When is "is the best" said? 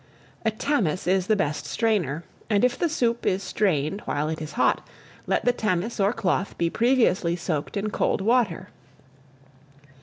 1.05-1.67